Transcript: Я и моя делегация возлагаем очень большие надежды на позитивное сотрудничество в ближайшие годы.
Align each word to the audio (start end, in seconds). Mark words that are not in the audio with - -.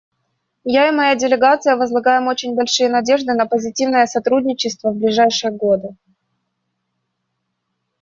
Я 0.75 0.87
и 0.89 0.95
моя 0.99 1.13
делегация 1.15 1.75
возлагаем 1.75 2.25
очень 2.25 2.55
большие 2.55 2.89
надежды 2.89 3.35
на 3.35 3.45
позитивное 3.45 4.07
сотрудничество 4.07 4.89
в 4.89 4.95
ближайшие 4.97 5.51
годы. 5.51 5.89